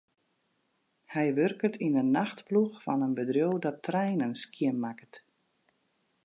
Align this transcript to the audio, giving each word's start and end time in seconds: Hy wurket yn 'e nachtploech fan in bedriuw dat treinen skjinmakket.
Hy 1.13 1.25
wurket 1.35 1.75
yn 1.85 1.95
'e 1.97 2.03
nachtploech 2.17 2.75
fan 2.83 3.05
in 3.07 3.15
bedriuw 3.17 3.53
dat 3.63 3.83
treinen 3.85 4.33
skjinmakket. 4.43 5.13